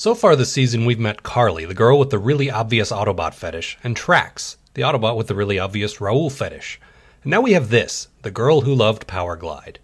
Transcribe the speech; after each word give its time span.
So 0.00 0.14
far 0.14 0.34
this 0.34 0.50
season, 0.50 0.86
we've 0.86 0.98
met 0.98 1.22
Carly, 1.22 1.66
the 1.66 1.74
girl 1.74 1.98
with 1.98 2.08
the 2.08 2.18
really 2.18 2.50
obvious 2.50 2.90
Autobot 2.90 3.34
fetish, 3.34 3.76
and 3.84 3.94
Tracks, 3.94 4.56
the 4.72 4.80
Autobot 4.80 5.14
with 5.14 5.26
the 5.26 5.34
really 5.34 5.58
obvious 5.58 6.00
Raoul 6.00 6.30
fetish. 6.30 6.80
And 7.22 7.30
now 7.30 7.42
we 7.42 7.52
have 7.52 7.68
this, 7.68 8.08
the 8.22 8.30
girl 8.30 8.62
who 8.62 8.74
loved 8.74 9.06
Powerglide. 9.06 9.76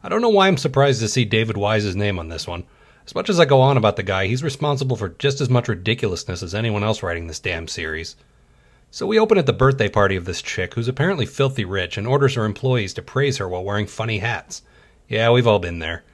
I 0.00 0.08
don't 0.08 0.22
know 0.22 0.28
why 0.28 0.46
I'm 0.46 0.58
surprised 0.58 1.00
to 1.00 1.08
see 1.08 1.24
David 1.24 1.56
Wise's 1.56 1.96
name 1.96 2.20
on 2.20 2.28
this 2.28 2.46
one. 2.46 2.62
As 3.04 3.16
much 3.16 3.28
as 3.28 3.40
I 3.40 3.46
go 3.46 3.60
on 3.60 3.76
about 3.76 3.96
the 3.96 4.04
guy, 4.04 4.28
he's 4.28 4.44
responsible 4.44 4.94
for 4.94 5.08
just 5.08 5.40
as 5.40 5.50
much 5.50 5.66
ridiculousness 5.66 6.44
as 6.44 6.54
anyone 6.54 6.84
else 6.84 7.02
writing 7.02 7.26
this 7.26 7.40
damn 7.40 7.66
series. 7.66 8.14
So 8.92 9.08
we 9.08 9.18
open 9.18 9.38
at 9.38 9.46
the 9.46 9.52
birthday 9.52 9.88
party 9.88 10.14
of 10.14 10.24
this 10.24 10.40
chick 10.40 10.74
who's 10.74 10.86
apparently 10.86 11.26
filthy 11.26 11.64
rich 11.64 11.98
and 11.98 12.06
orders 12.06 12.34
her 12.34 12.44
employees 12.44 12.94
to 12.94 13.02
praise 13.02 13.38
her 13.38 13.48
while 13.48 13.64
wearing 13.64 13.88
funny 13.88 14.18
hats. 14.18 14.62
Yeah, 15.08 15.32
we've 15.32 15.48
all 15.48 15.58
been 15.58 15.80
there. 15.80 16.04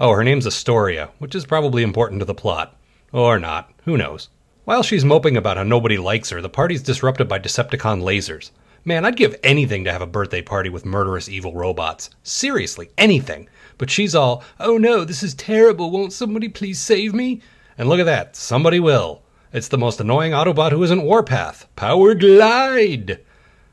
Oh, 0.00 0.12
her 0.12 0.24
name's 0.24 0.46
Astoria, 0.46 1.10
which 1.18 1.34
is 1.34 1.44
probably 1.44 1.82
important 1.82 2.20
to 2.22 2.24
the 2.24 2.32
plot. 2.32 2.74
Or 3.12 3.38
not, 3.38 3.70
who 3.84 3.98
knows. 3.98 4.30
While 4.64 4.82
she's 4.82 5.04
moping 5.04 5.36
about 5.36 5.58
how 5.58 5.64
nobody 5.64 5.98
likes 5.98 6.30
her, 6.30 6.40
the 6.40 6.48
party's 6.48 6.82
disrupted 6.82 7.28
by 7.28 7.38
Decepticon 7.38 8.00
lasers. 8.02 8.50
Man, 8.84 9.04
I'd 9.04 9.16
give 9.16 9.38
anything 9.44 9.84
to 9.84 9.92
have 9.92 10.00
a 10.00 10.06
birthday 10.06 10.40
party 10.40 10.70
with 10.70 10.86
murderous 10.86 11.28
evil 11.28 11.52
robots. 11.52 12.10
Seriously, 12.22 12.90
anything. 12.96 13.48
But 13.76 13.90
she's 13.90 14.14
all, 14.14 14.42
oh 14.58 14.78
no, 14.78 15.04
this 15.04 15.22
is 15.22 15.34
terrible, 15.34 15.90
won't 15.90 16.12
somebody 16.12 16.48
please 16.48 16.80
save 16.80 17.12
me? 17.12 17.42
And 17.76 17.88
look 17.88 18.00
at 18.00 18.06
that, 18.06 18.34
somebody 18.34 18.80
will. 18.80 19.22
It's 19.52 19.68
the 19.68 19.76
most 19.76 20.00
annoying 20.00 20.32
Autobot 20.32 20.72
who 20.72 20.82
isn't 20.82 21.02
Warpath. 21.02 21.66
Powerglide! 21.76 23.18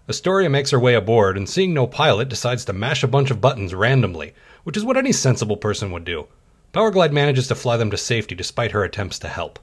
Astoria 0.10 0.50
makes 0.50 0.72
her 0.72 0.80
way 0.80 0.96
aboard, 0.96 1.38
and 1.38 1.48
seeing 1.48 1.74
no 1.74 1.88
pilot, 1.88 2.28
decides 2.28 2.66
to 2.66 2.74
mash 2.74 3.04
a 3.04 3.08
bunch 3.08 3.32
of 3.32 3.40
buttons 3.40 3.74
randomly, 3.74 4.34
which 4.64 4.76
is 4.76 4.84
what 4.84 4.98
any 4.98 5.12
sensible 5.12 5.56
person 5.56 5.92
would 5.92 6.04
do. 6.04 6.28
Powerglide 6.72 7.12
manages 7.12 7.48
to 7.48 7.56
fly 7.56 7.78
them 7.78 7.90
to 7.90 7.98
safety 7.98 8.36
despite 8.36 8.72
her 8.72 8.84
attempts 8.84 9.18
to 9.20 9.28
help. 9.28 9.58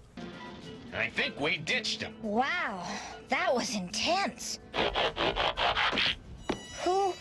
I 0.92 1.08
think 1.10 1.38
we 1.38 1.58
ditched 1.58 2.02
him. 2.02 2.14
Wow, 2.22 2.84
that 3.28 3.54
was 3.54 3.76
intense. 3.76 4.58
Who 6.82 7.14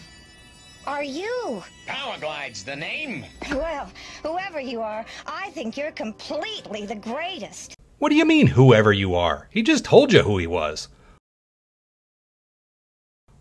are 0.88 1.04
you? 1.04 1.64
Powerglide's 1.88 2.64
the 2.64 2.76
name. 2.76 3.26
Well, 3.52 3.92
whoever 4.24 4.60
you 4.60 4.82
are, 4.82 5.06
I 5.28 5.52
think 5.52 5.78
you're 5.78 5.92
completely 5.92 6.86
the 6.86 6.96
greatest. 6.96 7.76
What 8.00 8.10
do 8.10 8.16
you 8.16 8.26
mean, 8.26 8.48
whoever 8.48 8.92
you 8.92 9.14
are? 9.14 9.48
He 9.52 9.62
just 9.62 9.86
told 9.86 10.12
you 10.12 10.24
who 10.24 10.38
he 10.38 10.48
was. 10.48 10.88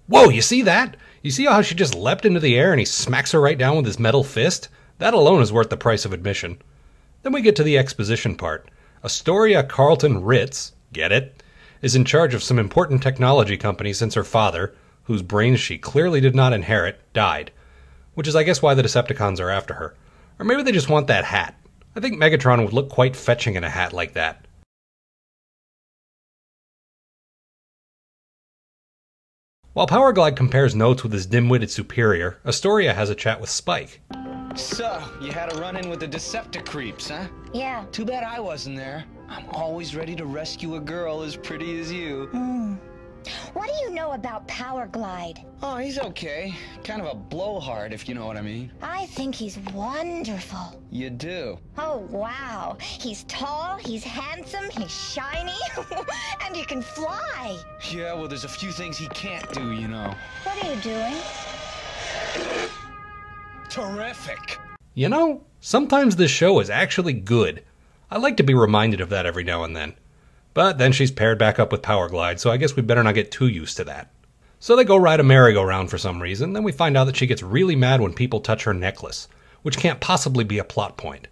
Whoa, 0.07 0.29
you 0.29 0.43
see 0.43 0.61
that? 0.63 0.97
You 1.23 1.31
see 1.31 1.47
how 1.47 1.63
she 1.63 1.75
just 1.75 1.95
leapt 1.95 2.27
into 2.27 2.41
the 2.41 2.57
air 2.57 2.73
and 2.73 2.79
he 2.79 2.85
smacks 2.85 3.33
her 3.33 3.41
right 3.41 3.57
down 3.57 3.77
with 3.77 3.87
his 3.87 3.99
metal 3.99 4.23
fist? 4.23 4.69
That 5.05 5.13
alone 5.13 5.43
is 5.43 5.53
worth 5.53 5.69
the 5.69 5.77
price 5.77 6.07
of 6.07 6.15
admission. 6.15 6.63
Then 7.23 7.35
we 7.35 7.43
get 7.43 7.55
to 7.57 7.63
the 7.63 7.77
exposition 7.77 8.37
part. 8.37 8.71
Astoria 9.05 9.63
Carlton 9.63 10.25
Ritz, 10.25 10.73
get 10.95 11.13
it, 11.13 11.43
is 11.83 11.95
in 11.95 12.07
charge 12.07 12.33
of 12.33 12.43
some 12.43 12.59
important 12.59 13.03
technology 13.03 13.59
company 13.59 13.93
since 13.93 14.15
her 14.15 14.25
father, 14.25 14.75
whose 15.03 15.21
brains 15.21 15.61
she 15.61 15.77
clearly 15.77 16.23
did 16.23 16.35
not 16.35 16.55
inherit, 16.55 17.01
died. 17.13 17.51
Which 18.15 18.27
is, 18.27 18.35
I 18.35 18.45
guess, 18.45 18.63
why 18.63 18.73
the 18.73 18.83
Decepticons 18.83 19.41
are 19.41 19.51
after 19.51 19.75
her. 19.75 19.95
Or 20.39 20.47
maybe 20.47 20.63
they 20.63 20.73
just 20.73 20.89
want 20.89 21.07
that 21.09 21.27
hat. 21.27 21.55
I 21.95 22.01
think 22.01 22.17
Megatron 22.17 22.65
would 22.65 22.73
look 22.73 22.89
quite 22.89 23.15
fetching 23.15 23.57
in 23.57 23.63
a 23.63 23.69
hat 23.69 23.93
like 23.93 24.15
that. 24.15 24.47
While 29.75 29.87
Powerglide 29.87 30.35
compares 30.35 30.75
notes 30.75 31.03
with 31.03 31.13
his 31.13 31.27
dim-witted 31.27 31.71
superior, 31.71 32.39
Astoria 32.47 32.95
has 32.95 33.11
a 33.11 33.15
chat 33.15 33.39
with 33.39 33.51
Spike. 33.51 34.01
So, 34.57 35.03
you 35.21 35.33
had 35.33 35.53
a 35.53 35.61
run 35.61 35.77
in 35.77 35.89
with 35.89 36.01
the 36.01 36.09
Decepticreeps, 36.09 37.09
huh? 37.09 37.27
Yeah. 37.53 37.85
Too 37.91 38.05
bad 38.05 38.23
I 38.23 38.39
wasn't 38.39 38.77
there. 38.77 39.05
I'm 39.29 39.49
always 39.51 39.97
ready 39.97 40.15
to 40.17 40.27
rescue 40.27 40.77
a 40.77 40.81
girl 40.81 41.23
as 41.23 41.37
pretty 41.37 41.81
as 41.81 41.91
you. 41.91 42.27
Hmm. 42.27 42.75
What 43.55 43.69
do 43.69 43.75
you 43.83 43.91
know 43.91 44.13
about 44.13 44.47
Powerglide? 44.47 45.45
Oh, 45.63 45.77
he's 45.77 45.99
okay. 45.99 46.55
Kind 46.85 47.01
of 47.01 47.09
a 47.09 47.15
blowhard, 47.15 47.93
if 47.93 48.09
you 48.09 48.15
know 48.15 48.27
what 48.27 48.37
I 48.37 48.43
mean. 48.43 48.71
I 48.83 49.07
think 49.07 49.35
he's 49.35 49.59
wonderful. 49.73 50.81
You 50.91 51.11
do? 51.11 51.59
Oh, 51.79 52.07
wow. 52.11 52.77
He's 52.81 53.25
tall, 53.25 53.79
he's 53.79 54.05
handsome, 54.05 54.69
he's 54.71 54.91
shiny, 54.91 55.53
and 56.45 56.55
he 56.55 56.65
can 56.65 56.83
fly. 56.83 57.57
Yeah, 57.91 58.13
well, 58.13 58.29
there's 58.29 58.45
a 58.45 58.49
few 58.49 58.71
things 58.71 58.99
he 58.99 59.09
can't 59.09 59.51
do, 59.53 59.73
you 59.73 59.89
know. 59.89 60.15
What 60.45 60.63
are 60.63 60.75
you 60.75 60.81
doing? 60.81 61.15
Terrific. 63.75 64.61
You 64.95 65.09
know, 65.09 65.43
sometimes 65.59 66.15
this 66.15 66.31
show 66.31 66.61
is 66.61 66.71
actually 66.71 67.13
good. 67.13 67.65
I 68.09 68.19
like 68.19 68.37
to 68.37 68.45
be 68.45 68.55
reminded 68.55 69.01
of 69.01 69.09
that 69.09 69.27
every 69.27 69.43
now 69.43 69.65
and 69.65 69.75
then. 69.75 69.95
But 70.53 70.79
then 70.79 70.93
she's 70.93 71.11
paired 71.11 71.41
back 71.41 71.59
up 71.59 71.73
with 71.73 71.83
Powerglide, 71.83 72.39
so 72.39 72.53
I 72.53 72.57
guess 72.57 72.77
we 72.77 72.83
better 72.83 73.03
not 73.03 73.17
get 73.17 73.33
too 73.33 73.49
used 73.49 73.77
to 73.79 73.85
that. 73.85 74.13
So 74.61 74.77
they 74.77 74.85
go 74.85 74.97
ride 74.97 75.19
a 75.19 75.25
merry-go-round 75.25 75.91
for 75.91 75.99
some 75.99 76.23
reason, 76.23 76.53
then 76.53 76.63
we 76.63 76.71
find 76.71 76.97
out 76.97 77.07
that 77.07 77.17
she 77.17 77.27
gets 77.27 77.43
really 77.43 77.75
mad 77.75 78.01
when 78.01 78.15
people 78.15 78.39
touch 78.39 78.63
her 78.63 78.73
necklace, 78.73 79.27
which 79.63 79.77
can't 79.77 79.99
possibly 79.99 80.45
be 80.45 80.59
a 80.59 80.65
plot 80.65 80.97
point. 80.97 81.27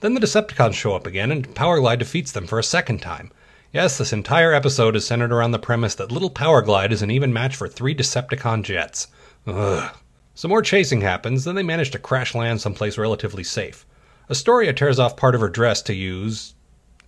Then 0.00 0.12
the 0.12 0.20
Decepticons 0.20 0.74
show 0.74 0.94
up 0.94 1.06
again, 1.06 1.32
and 1.32 1.54
Powerglide 1.54 2.00
defeats 2.00 2.30
them 2.30 2.46
for 2.46 2.58
a 2.58 2.62
second 2.62 3.00
time. 3.00 3.32
Yes, 3.72 3.96
this 3.96 4.12
entire 4.12 4.52
episode 4.52 4.96
is 4.96 5.06
centered 5.06 5.32
around 5.32 5.52
the 5.52 5.58
premise 5.58 5.94
that 5.94 6.12
little 6.12 6.30
Powerglide 6.30 6.92
is 6.92 7.00
an 7.00 7.10
even 7.10 7.32
match 7.32 7.56
for 7.56 7.68
three 7.68 7.94
Decepticon 7.94 8.64
jets. 8.64 9.06
Ugh. 9.46 9.96
Some 10.36 10.50
more 10.50 10.60
chasing 10.60 11.00
happens, 11.00 11.44
then 11.44 11.54
they 11.54 11.62
manage 11.62 11.92
to 11.92 11.98
crash 11.98 12.34
land 12.34 12.60
someplace 12.60 12.98
relatively 12.98 13.42
safe. 13.42 13.86
Astoria 14.28 14.74
tears 14.74 14.98
off 14.98 15.16
part 15.16 15.34
of 15.34 15.40
her 15.40 15.48
dress 15.48 15.80
to 15.82 15.94
use 15.94 16.52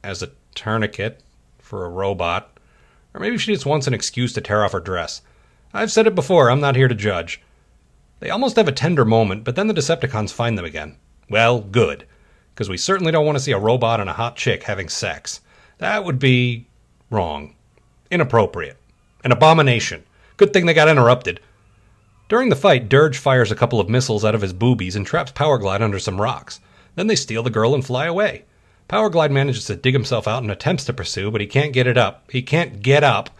as 0.03 0.23
a 0.23 0.31
tourniquet 0.55 1.21
for 1.59 1.85
a 1.85 1.91
robot. 1.91 2.59
Or 3.13 3.21
maybe 3.21 3.37
she 3.37 3.53
just 3.53 3.67
wants 3.67 3.87
an 3.87 3.93
excuse 3.93 4.33
to 4.33 4.41
tear 4.41 4.65
off 4.65 4.73
her 4.73 4.81
dress. 4.81 5.21
I've 5.75 5.93
said 5.93 6.07
it 6.07 6.15
before, 6.15 6.51
I'm 6.51 6.61
not 6.61 6.75
here 6.75 6.89
to 6.89 6.95
judge. 6.95 7.43
They 8.21 8.31
almost 8.31 8.57
have 8.57 8.67
a 8.67 8.73
tender 8.73 9.05
moment, 9.05 9.45
but 9.45 9.57
then 9.57 9.67
the 9.67 9.75
Decepticons 9.75 10.33
find 10.33 10.57
them 10.57 10.65
again. 10.65 10.97
Well, 11.29 11.61
good. 11.61 12.07
Because 12.55 12.71
we 12.71 12.79
certainly 12.79 13.13
don't 13.13 13.27
want 13.27 13.37
to 13.37 13.45
see 13.45 13.53
a 13.53 13.59
robot 13.59 14.01
and 14.01 14.09
a 14.09 14.15
hot 14.15 14.37
chick 14.37 14.63
having 14.63 14.89
sex. 14.89 15.43
That 15.77 16.03
would 16.03 16.19
be 16.19 16.67
wrong. 17.11 17.55
Inappropriate. 18.11 18.79
An 19.23 19.33
abomination. 19.33 20.05
Good 20.39 20.55
thing 20.55 20.65
they 20.65 20.73
got 20.73 20.89
interrupted. 20.89 21.41
During 22.29 22.51
the 22.51 22.57
fight, 22.57 22.91
Dirge 22.91 23.17
fires 23.17 23.51
a 23.51 23.57
couple 23.57 23.81
of 23.81 23.89
missiles 23.89 24.23
out 24.23 24.35
of 24.35 24.43
his 24.43 24.53
boobies 24.53 24.95
and 24.95 25.07
traps 25.07 25.33
Powerglide 25.33 25.81
under 25.81 25.99
some 25.99 26.21
rocks. 26.21 26.61
Then 26.95 27.07
they 27.07 27.17
steal 27.17 27.43
the 27.43 27.49
girl 27.49 27.75
and 27.75 27.85
fly 27.85 28.05
away. 28.05 28.45
Powerglide 28.87 29.31
manages 29.31 29.65
to 29.65 29.77
dig 29.77 29.95
himself 29.95 30.29
out 30.29 30.43
and 30.43 30.51
attempts 30.51 30.85
to 30.85 30.93
pursue, 30.93 31.31
but 31.31 31.41
he 31.41 31.47
can't 31.47 31.73
get 31.73 31.87
it 31.87 31.97
up. 31.97 32.31
He 32.31 32.43
can't 32.43 32.83
get 32.83 33.03
up 33.03 33.31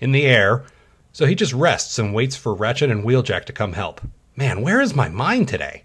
in 0.00 0.12
the 0.12 0.24
air, 0.24 0.64
so 1.12 1.26
he 1.26 1.34
just 1.34 1.52
rests 1.52 1.98
and 1.98 2.14
waits 2.14 2.34
for 2.34 2.54
Ratchet 2.54 2.90
and 2.90 3.04
Wheeljack 3.04 3.44
to 3.44 3.52
come 3.52 3.74
help. 3.74 4.00
Man, 4.34 4.62
where 4.62 4.80
is 4.80 4.94
my 4.94 5.10
mind 5.10 5.48
today? 5.48 5.84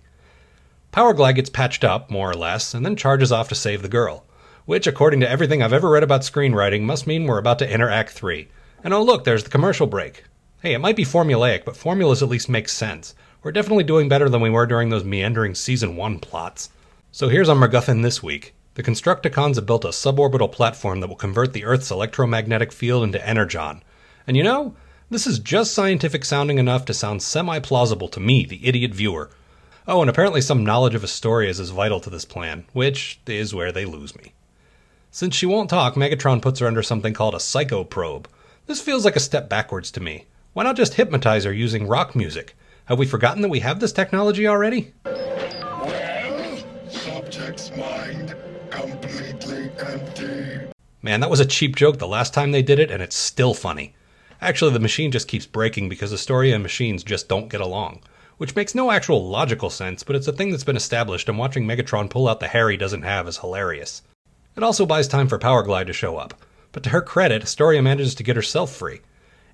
Powerglide 0.94 1.36
gets 1.36 1.50
patched 1.50 1.84
up, 1.84 2.10
more 2.10 2.32
or 2.32 2.36
less, 2.36 2.74
and 2.74 2.86
then 2.86 2.96
charges 2.96 3.32
off 3.32 3.50
to 3.50 3.56
save 3.56 3.82
the 3.82 3.90
girl, 3.90 4.24
which, 4.66 4.88
according 4.88 5.20
to 5.20 5.30
everything 5.30 5.62
I've 5.62 5.74
ever 5.74 5.90
read 5.90 6.04
about 6.04 6.22
screenwriting, 6.22 6.84
must 6.84 7.08
mean 7.08 7.26
we're 7.26 7.40
about 7.40 7.60
to 7.60 7.70
enter 7.70 7.90
Act 7.90 8.12
3. 8.12 8.48
And 8.86 8.94
oh, 8.94 9.04
look, 9.04 9.26
there's 9.26 9.44
the 9.44 9.50
commercial 9.50 9.86
break. 9.86 10.24
Hey, 10.64 10.74
it 10.74 10.80
might 10.80 10.96
be 10.96 11.06
formulaic, 11.06 11.66
but 11.66 11.78
formulas 11.78 12.24
at 12.24 12.30
least 12.30 12.50
make 12.50 12.68
sense. 12.68 13.14
We're 13.44 13.52
definitely 13.52 13.84
doing 13.84 14.10
better 14.10 14.28
than 14.28 14.42
we 14.42 14.50
were 14.50 14.66
during 14.66 14.90
those 14.90 15.04
meandering 15.04 15.54
Season 15.54 15.96
1 15.96 16.18
plots. 16.18 16.70
So 17.12 17.30
here's 17.30 17.48
our 17.48 17.56
MacGuffin 17.56 18.02
this 18.02 18.24
week. 18.24 18.56
The 18.74 18.82
Constructicons 18.82 19.58
have 19.58 19.68
built 19.68 19.86
a 19.86 19.90
suborbital 19.90 20.52
platform 20.52 21.00
that 21.00 21.10
will 21.10 21.16
convert 21.16 21.54
the 21.54 21.64
Earth's 21.64 21.92
electromagnetic 21.92 22.72
field 22.72 23.04
into 23.04 23.24
energon. 23.24 23.84
And 24.26 24.36
you 24.36 24.42
know, 24.42 24.76
this 25.12 25.28
is 25.28 25.38
just 25.38 25.76
scientific 25.76 26.26
sounding 26.26 26.58
enough 26.58 26.86
to 26.86 26.94
sound 26.96 27.22
semi 27.22 27.60
plausible 27.60 28.08
to 28.08 28.20
me, 28.20 28.44
the 28.44 28.68
idiot 28.68 28.96
viewer. 28.96 29.30
Oh, 29.88 30.02
and 30.02 30.10
apparently 30.10 30.42
some 30.42 30.66
knowledge 30.66 30.96
of 30.96 31.04
Astoria's 31.04 31.60
is 31.60 31.70
as 31.70 31.76
vital 31.76 32.00
to 32.00 32.10
this 32.10 32.26
plan, 32.26 32.66
which 32.74 33.20
is 33.28 33.54
where 33.54 33.72
they 33.72 33.86
lose 33.86 34.16
me. 34.16 34.34
Since 35.12 35.36
she 35.36 35.46
won't 35.46 35.70
talk, 35.70 35.94
Megatron 35.94 36.42
puts 36.42 36.62
her 36.62 36.68
under 36.68 36.82
something 36.82 37.14
called 37.14 37.36
a 37.36 37.40
psycho 37.40 37.84
probe. 37.84 38.28
This 38.66 38.82
feels 38.82 39.06
like 39.06 39.16
a 39.16 39.20
step 39.20 39.48
backwards 39.48 39.92
to 39.92 40.02
me. 40.02 40.26
Why 40.58 40.64
not 40.64 40.76
just 40.76 40.96
hypnotize 40.96 41.44
her 41.44 41.54
using 41.54 41.86
rock 41.86 42.16
music? 42.16 42.58
Have 42.86 42.98
we 42.98 43.06
forgotten 43.06 43.44
that 43.44 43.50
we 43.50 43.60
have 43.60 43.80
this 43.80 43.92
technology 43.92 44.48
already? 44.48 44.92
Well, 45.06 46.58
subject's 46.90 47.70
mind 47.78 48.36
completely 48.72 49.70
empty. 49.78 50.72
Man, 51.04 51.20
that 51.20 51.30
was 51.30 51.40
a 51.40 51.46
cheap 51.46 51.76
joke 51.76 52.00
the 52.00 52.08
last 52.08 52.34
time 52.34 52.52
they 52.52 52.64
did 52.64 52.80
it, 52.80 52.90
and 52.90 53.04
it's 53.04 53.16
still 53.16 53.54
funny. 53.54 53.94
Actually, 54.42 54.74
the 54.74 54.80
machine 54.80 55.12
just 55.12 55.28
keeps 55.28 55.46
breaking 55.46 55.90
because 55.90 56.12
Astoria 56.12 56.56
and 56.56 56.64
machines 56.64 57.04
just 57.04 57.30
don't 57.30 57.50
get 57.50 57.62
along. 57.62 58.02
Which 58.38 58.56
makes 58.56 58.74
no 58.74 58.90
actual 58.90 59.30
logical 59.30 59.70
sense, 59.70 60.02
but 60.02 60.16
it's 60.16 60.28
a 60.28 60.34
thing 60.34 60.50
that's 60.50 60.64
been 60.64 60.76
established, 60.76 61.30
and 61.30 61.38
watching 61.38 61.68
Megatron 61.68 62.10
pull 62.10 62.28
out 62.28 62.40
the 62.40 62.48
hair 62.48 62.72
he 62.72 62.78
doesn't 62.78 63.04
have 63.04 63.28
is 63.28 63.38
hilarious. 63.38 64.02
It 64.56 64.64
also 64.64 64.88
buys 64.88 65.08
time 65.08 65.28
for 65.28 65.38
Powerglide 65.38 65.86
to 65.86 65.94
show 65.94 66.18
up, 66.18 66.34
but 66.72 66.82
to 66.82 66.90
her 66.90 67.04
credit, 67.04 67.44
Astoria 67.44 67.84
manages 67.84 68.16
to 68.16 68.24
get 68.24 68.36
herself 68.36 68.76
free, 68.76 69.02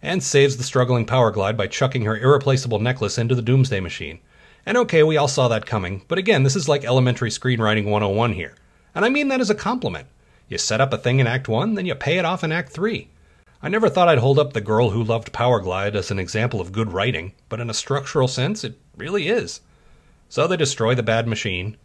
and 0.04 0.22
saves 0.22 0.58
the 0.58 0.64
struggling 0.64 1.06
Powerglide 1.06 1.58
by 1.58 1.66
chucking 1.66 2.04
her 2.04 2.18
irreplaceable 2.18 2.80
necklace 2.80 3.18
into 3.18 3.34
the 3.34 3.42
Doomsday 3.42 3.80
Machine. 3.80 4.20
And 4.66 4.78
okay, 4.78 5.02
we 5.02 5.18
all 5.18 5.30
saw 5.30 5.48
that 5.48 5.66
coming, 5.66 6.04
but 6.08 6.18
again, 6.18 6.44
this 6.44 6.56
is 6.56 6.70
like 6.70 6.84
elementary 6.84 7.30
screenwriting 7.30 7.86
101 7.86 8.34
here. 8.34 8.54
And 8.94 9.04
I 9.04 9.10
mean 9.10 9.30
that 9.30 9.42
as 9.42 9.50
a 9.50 9.56
compliment. 9.56 10.08
You 10.50 10.58
set 10.58 10.82
up 10.82 10.94
a 10.94 10.98
thing 10.98 11.20
in 11.20 11.26
Act 11.26 11.48
1, 11.48 11.74
then 11.74 11.86
you 11.86 11.96
pay 11.96 12.18
it 12.18 12.26
off 12.26 12.44
in 12.44 12.52
Act 12.52 12.72
3. 12.74 13.08
I 13.62 13.70
never 13.70 13.88
thought 13.88 14.10
I'd 14.10 14.18
hold 14.18 14.38
up 14.38 14.52
The 14.52 14.62
Girl 14.62 14.90
Who 14.90 15.02
Loved 15.02 15.32
Powerglide 15.32 15.96
as 15.96 16.12
an 16.12 16.20
example 16.20 16.60
of 16.60 16.74
good 16.74 16.92
writing, 16.92 17.32
but 17.48 17.62
in 17.62 17.70
a 17.70 17.74
structural 17.74 18.28
sense, 18.28 18.66
it 18.66 18.78
really 18.98 19.30
is. 19.30 19.62
So 20.28 20.48
they 20.48 20.58
destroy 20.58 20.96
the 20.96 21.04
bad 21.04 21.28
machine. 21.28 21.78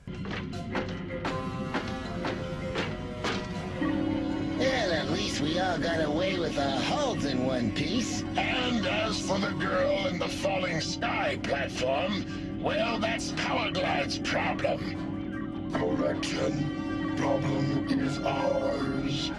Got 5.76 6.02
away 6.02 6.38
with 6.38 6.58
our 6.58 6.80
holds 6.80 7.26
in 7.26 7.44
one 7.44 7.72
piece. 7.72 8.22
And 8.36 8.86
as 8.86 9.20
for 9.20 9.38
the 9.38 9.50
girl 9.50 10.06
in 10.06 10.18
the 10.18 10.28
falling 10.28 10.80
sky 10.80 11.38
platform, 11.42 12.24
well, 12.62 12.98
that's 12.98 13.32
Powerglide's 13.32 14.18
problem. 14.18 15.70
Correction. 15.72 17.14
Problem 17.18 17.86
is 17.90 18.18
ours. 18.20 19.30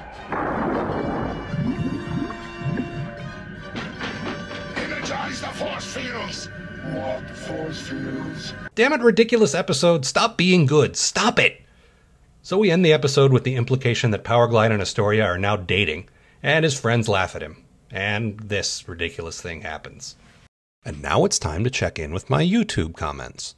Energize 4.76 5.42
the 5.42 5.48
force 5.48 5.86
fields! 5.86 6.50
What 6.92 7.30
force 7.30 7.81
fields? 7.81 8.54
Damn 8.76 8.94
it, 8.94 9.02
ridiculous 9.02 9.56
episode, 9.56 10.06
stop 10.06 10.38
being 10.38 10.66
good, 10.66 10.96
stop 10.96 11.40
it! 11.40 11.62
So 12.42 12.58
we 12.58 12.72
end 12.72 12.86
the 12.86 12.94
episode 12.94 13.31
with 13.31 13.44
the 13.44 13.56
implication 13.56 14.12
that 14.12 14.24
Powerglide 14.24 14.72
and 14.72 14.81
Astoria 14.81 15.26
are 15.26 15.38
now 15.38 15.56
dating, 15.56 16.08
and 16.44 16.63
his 16.63 16.80
friends 16.80 17.09
laugh 17.09 17.36
at 17.36 17.44
him. 17.44 17.63
And 17.91 18.39
this 18.39 18.88
ridiculous 18.88 19.41
thing 19.41 19.62
happens. 19.62 20.15
And 20.86 21.01
now 21.01 21.25
it's 21.25 21.39
time 21.39 21.63
to 21.63 21.69
check 21.69 22.00
in 22.00 22.13
with 22.13 22.30
my 22.30 22.44
YouTube 22.44 22.95
comments. 22.95 23.56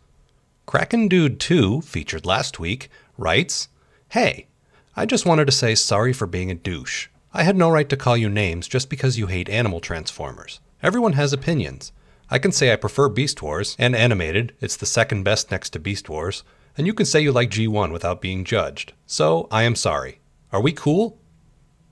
Kraken 0.66 1.08
Dude 1.08 1.40
2, 1.40 1.82
featured 1.82 2.26
last 2.26 2.60
week, 2.60 2.90
writes 3.18 3.68
Hey, 4.10 4.48
I 4.96 5.06
just 5.06 5.26
wanted 5.26 5.46
to 5.46 5.52
say 5.52 5.76
sorry 5.76 6.14
for 6.14 6.28
being 6.28 6.50
a 6.50 6.56
douche. 6.56 7.08
I 7.34 7.44
had 7.44 7.56
no 7.56 7.70
right 7.70 7.88
to 7.90 7.98
call 7.98 8.18
you 8.18 8.30
names 8.30 8.68
just 8.68 8.90
because 8.90 9.18
you 9.18 9.28
hate 9.28 9.50
animal 9.50 9.80
transformers. 9.80 10.60
Everyone 10.84 11.14
has 11.14 11.32
opinions. 11.32 11.92
I 12.30 12.40
can 12.40 12.52
say 12.52 12.72
I 12.72 12.78
prefer 12.78 13.10
Beast 13.10 13.42
Wars, 13.42 13.76
and 13.78 13.96
animated, 13.96 14.54
it's 14.62 14.76
the 14.78 14.86
second 14.86 15.24
best 15.24 15.52
next 15.52 15.72
to 15.72 15.80
Beast 15.80 16.10
Wars, 16.10 16.44
and 16.78 16.88
you 16.88 16.94
can 16.94 17.06
say 17.06 17.22
you 17.22 17.32
like 17.32 17.50
G1 17.50 17.92
without 17.92 18.22
being 18.22 18.44
judged. 18.44 18.94
So, 19.06 19.48
I 19.52 19.64
am 19.64 19.76
sorry. 19.76 20.20
Are 20.52 20.62
we 20.62 20.72
cool? 20.72 21.18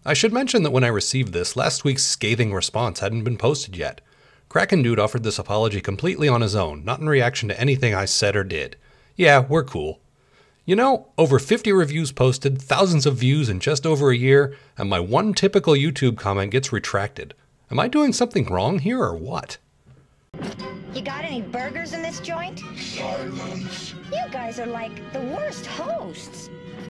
I 0.05 0.13
should 0.13 0.31
mention 0.31 0.63
that 0.63 0.71
when 0.71 0.83
I 0.83 0.87
received 0.87 1.33
this, 1.33 1.55
last 1.55 1.83
week's 1.83 2.05
scathing 2.05 2.53
response 2.53 2.99
hadn't 2.99 3.25
been 3.25 3.37
posted 3.37 3.75
yet. 3.75 4.01
Kraken 4.47 4.81
Dude 4.81 4.99
offered 4.99 5.23
this 5.23 5.37
apology 5.37 5.81
completely 5.81 6.27
on 6.27 6.41
his 6.41 6.55
own, 6.55 6.83
not 6.85 6.99
in 6.99 7.09
reaction 7.09 7.49
to 7.49 7.59
anything 7.59 7.93
I 7.93 8.05
said 8.05 8.35
or 8.35 8.43
did. 8.43 8.77
Yeah, 9.15 9.45
we're 9.47 9.63
cool. 9.63 9.99
You 10.65 10.75
know, 10.75 11.07
over 11.17 11.37
50 11.37 11.71
reviews 11.73 12.11
posted, 12.11 12.61
thousands 12.61 13.05
of 13.05 13.17
views 13.17 13.49
in 13.49 13.59
just 13.59 13.85
over 13.85 14.09
a 14.09 14.17
year, 14.17 14.55
and 14.77 14.89
my 14.89 14.99
one 14.99 15.33
typical 15.33 15.73
YouTube 15.73 16.17
comment 16.17 16.51
gets 16.51 16.71
retracted. 16.71 17.33
Am 17.69 17.79
I 17.79 17.87
doing 17.87 18.13
something 18.13 18.45
wrong 18.45 18.79
here 18.79 18.99
or 18.99 19.15
what? 19.15 19.57
You 20.93 21.01
got 21.01 21.25
any 21.25 21.41
burgers 21.41 21.93
in 21.93 22.01
this 22.01 22.19
joint? 22.19 22.59
Silence. 22.77 23.93
You 24.11 24.31
guys 24.31 24.59
are 24.59 24.65
like 24.65 25.13
the 25.13 25.19
worst 25.19 25.65
hosts. 25.65 26.49